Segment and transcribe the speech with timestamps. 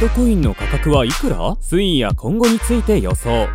[0.00, 1.52] ットコインの価格はいくら？
[1.56, 3.48] 推移や今後について予想。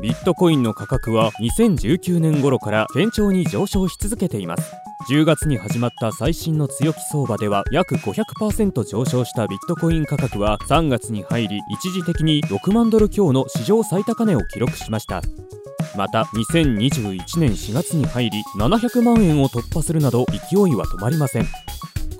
[0.00, 4.72] ビットコインの価格は2019年頃から堅調に上昇し続けています。
[5.10, 15.20] 10月に始まった最新の強気相場では約500%上昇したビットコイン価格は3月に入り一時的に6万ドル強の史上最高値を記録しました。
[15.94, 21.46] また2021年4月に入り700万円を突破するなど勢いは止まりません。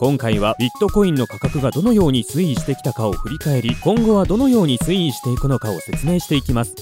[0.04, 6.74] 今回はビットコインの価格がどのように推移してきたかを振り返り今後はどのように推移していくのかを説明していきます。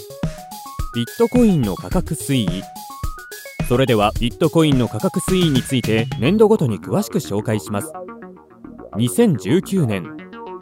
[0.92, 2.64] ビットコインの価格推移。
[3.68, 7.92] それではビットコインの価格推移について年度ごとに詳しく紹介します。
[8.96, 10.16] 2019年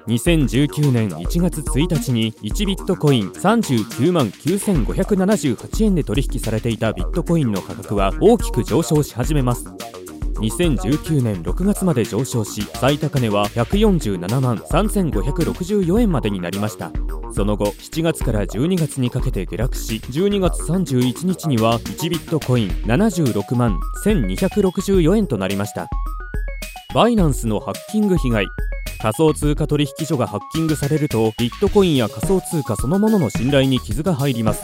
[0.07, 9.65] 2019年1月1日に1ビットコイン39万9578円で取引されていたビットコインの価格は大きく上昇し始めます。
[10.41, 16.91] 2019年6月まで上昇し最高値は147万3564円までになりました。
[17.33, 25.89] その後7月から12月にかけて下落し12月31日には1ビットコイン76万1264円となりました。
[26.95, 28.47] バイナンスのハッキング被害。
[29.01, 34.63] 仮想通貨取引所がハッキングされるとビットコインや仮想通貨そのものの信頼に傷が入ります。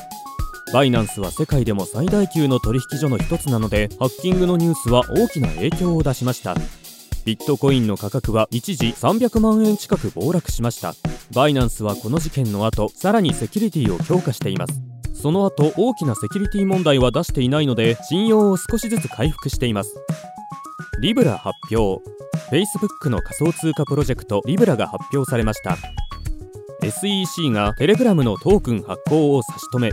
[0.73, 6.57] バイナンスは世界でも最大級の取引所の一つなのでハッキングのニュースは大きな影響を出しました。
[7.25, 10.95] ビットコインの価格は一時300万円近く暴落しました。
[11.33, 14.83] バイナンスはこの事件の後さらにセキュリティを強化しています。
[15.15, 19.97] その後大きなセキュリティ問題は出していないので信用を少しずつ回復しています。
[21.01, 22.03] リブラ発表。
[22.51, 25.77] Facebook の仮想通貨プロジェクトリブラが発表されました。
[26.83, 29.91] SEC がテレグラムのトークン発行を差し止め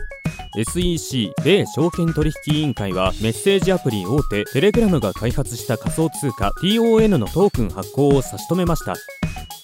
[0.56, 8.95] SEC 米証券取引委員会はメッセージアプリ大手テレグラムが開発した仮想通貨 TON のトークン発行を差し止めました。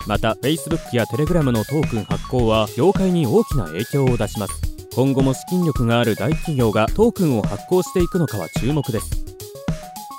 [0.08, 4.62] また Facebook やテレグラムのトークン発行は業界に大きな影響を出します。
[4.96, 9.24] 今後も資金力がある大企業がトークンを発行していくのかは注目です。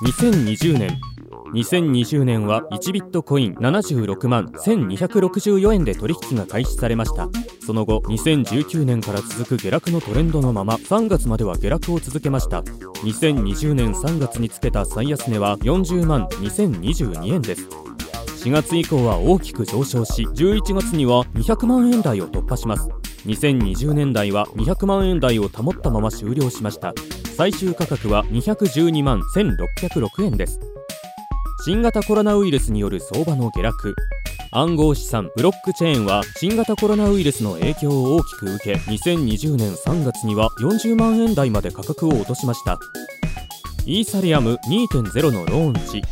[0.05, 1.01] 2020年。
[1.53, 7.29] 2020年は1ビットコイン76万1264円で取引が開始されました。
[7.71, 12.63] その後2019年から続く下落のトレンドのまま3月までは下落を続けました。
[12.63, 17.69] 2020年3月につけた最安値は40万2022円です。
[18.45, 22.89] 4月以降は大きく上昇し11月には200万円台を突破します。
[23.27, 26.93] 2020年代は200万円台を保ったまま終了しました。
[27.37, 30.59] 最終価格は212万1606円です。
[31.65, 33.95] 新型コロナウイルスによる相場の下落。
[34.53, 42.81] 暗号資産ブロックチェーンは新型コロナウイルスの影響を大きく受け2020年3月には40万円台まで価格を落としました。
[43.87, 46.03] イーサリアム2.0のローンチ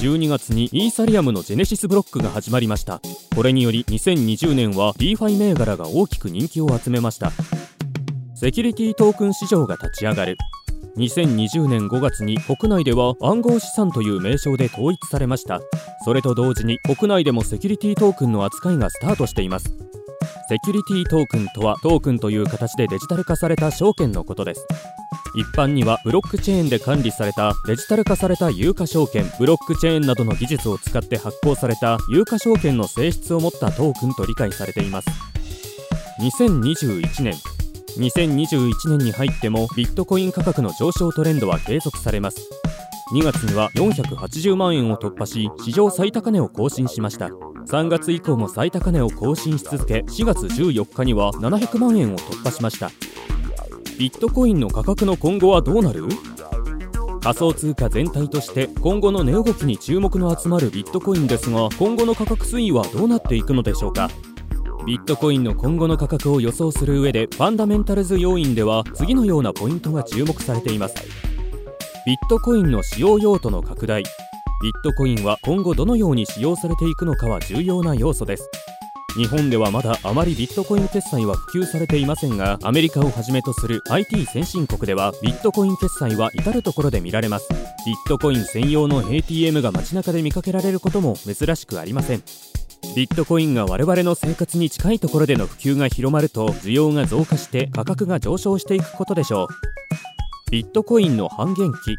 [0.00, 3.00] 12月にイーサリアムのジェネシスブロックが始まりました。
[3.36, 7.30] これにより2020年は DeFi 銘柄が大きく人気を集めました。
[8.34, 10.36] セキュリティトークン市場が立ち上がる。
[10.96, 15.60] 2020年5月に国内では暗号資産という名称で統一されました。
[16.04, 19.66] それと同時に国内でもセキュリティトークンの扱いがスタートしています。
[20.48, 24.66] セキュリティトークンとはトークンという形でデジタル化された証券のことです。
[25.34, 35.08] 一般にはブロックチェーンで管理されたデジタル化された有価証券ブロックチェーンなどの技術を使って発行された有価証券の性質を持ったトークンと理解されています。
[36.20, 37.34] 2021年
[37.98, 42.48] 2021年に入ってもビットコイン価格の上昇トレンドは継続されます。
[43.12, 47.28] 2月には480万円を突破し史上最高値を更新しました。
[47.28, 52.90] 3月以降も最高値を更新し続け4月14日には700万円を突破しました。
[53.98, 56.08] ビットコインの価格の今後はどうなる？
[57.22, 64.10] 仮想通貨全体として今後の値動きに注目の集まるビットコインですが今後の価格推移はどうなっていくのでしょうか？
[64.86, 70.94] ビットコインの今後の価格を予想する上でファンダメンタルズ要因では次のようなポイントが注目されています。
[72.06, 74.04] ビットコインの使用用途の拡大。
[74.04, 74.08] ビ
[74.70, 78.48] ットコインは今後どのように使用されていくのかは重要な要素です。
[79.16, 87.48] 日本ではまだあまりビットコイン決済は普及されていませんがアメリカをはじめとする IT 先進国ではビットコイン決済は至る所で見られます。
[87.50, 92.22] ビットコイン専用の ATM が街中で見かけられることも珍しくありません。
[92.94, 99.48] ビットコインが我々の生活に近いところでの普及が広まると需要が増加して価格が上昇していくことでしょう。
[100.50, 101.96] ビットコインの半減期。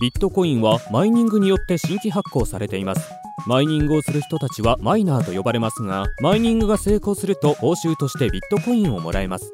[0.00, 3.10] ビットコインはマイニングによって新規発行されています。
[3.46, 9.52] マイニングをする人たちはマイナーと呼ばれますがマイニングが成功すると報酬としてビットコインをもらえます。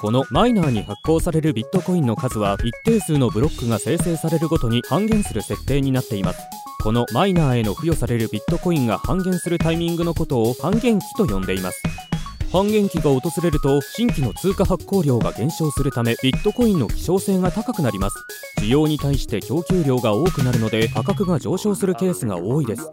[0.00, 6.40] このマイナーに発行されるビットコインの数は一定数のブロックが生成されるごとに半減する設定になっています。
[6.82, 11.80] このマイナーへの付与されるビットコインが半減するタイミングのことを半減期と呼んでいます。
[12.50, 18.16] 半減期が訪れると新規の通貨発行量が減少するためビットコインの希少性が高くなります。
[18.60, 22.90] 需要に対して供給量が多くなるので価格が上昇するケースが多いです。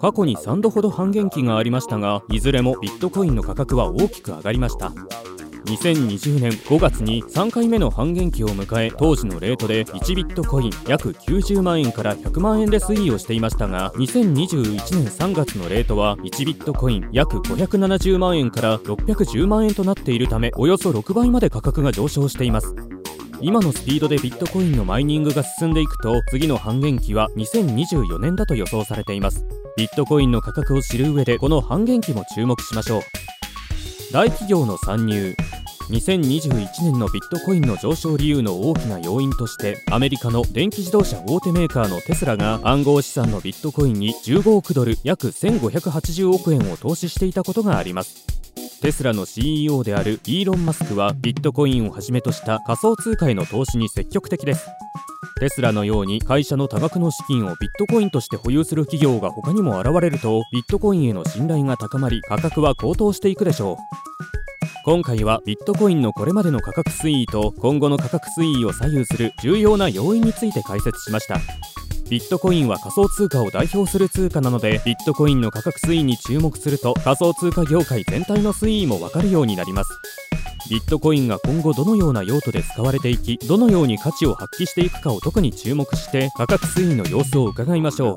[0.00, 4.92] 過去に3度ほど半減期がありましたがいずれもビットコインの価格は大きく上がりました。
[5.66, 22.74] 2020年5月に3回目の半減期を迎え当時のレートで1ビットコイン約90万円から100万円で推移をしていましたが2021年3月のレートは1ビットコイン約570万円から610万円となっているためおよそ6倍まで価格が上昇しています。
[23.40, 29.44] 今のスピードでビットコインのマイニングが進んでいくと次の半減期は2024年だと予想されています。
[29.76, 33.02] ビットコインの価格を知る上でこの半減期も注目しましょう。
[34.12, 35.34] 大企業の参入。
[35.88, 48.26] 2021年のビットコインの上昇理由の大きな要因としてアメリカの電気自動車大手メーカーのテスラが暗号資産のビットコインに15億ドル約1580億円を投資していたことがあります。
[48.82, 54.68] テスラの CEO であるイーロン・マスクはビットコインをはじめとした仮想通貨への投資に積極的です。
[55.38, 64.35] テスラのように会社の多額の資金をビットコインとして保有する企業が他にも現れるとビットコインへの信頼が高まり価格は高騰していくでしょう。
[64.86, 71.40] 今回はビットコインのこれまでの価格推移と今後の価格推移を左右する重要な要因について解説しました。
[72.08, 79.90] ビットコインは仮想通貨を代表する通貨なのでビットコインの価格推移に注目すると仮想通貨業界全体の推移もわかるようになります。
[80.70, 88.16] ビットコインが今後どのような用途で使われていきどのように価値を発揮していくかを特に注目して価格推移の様子を伺いましょ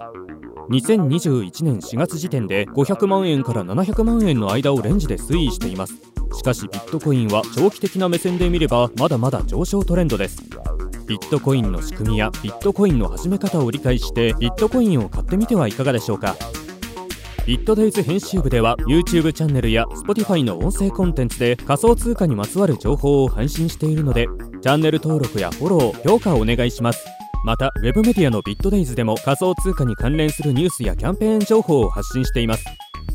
[0.68, 0.72] う。
[0.72, 6.19] 2021年4月時点で500万円から700万円の間をレンジで推移しています。
[6.34, 10.44] しかしビットコインは長期的な目線で見ればまだまだ上昇トレンドです。
[11.08, 16.36] ビットコインの仕組みやビットコインの始め方を理解してビットコインを買ってみてはいかがでしょうか。
[17.48, 24.28] ビットデイズ編集部では YouTube チャンネルや Spotify の音声コンテンツで仮想通貨にまつわる情報を配信しているので
[24.62, 27.04] チャンネル登録やフォロー評価をお願いします。
[27.44, 32.66] また Web メディアのビットデイズでも仮想通貨に関連するニュースやキャンペーン情報を発信しています。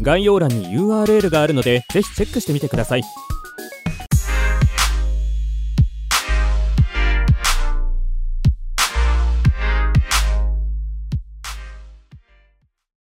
[0.01, 3.03] 概要欄に URL があるのでぜひチェックしてみてください。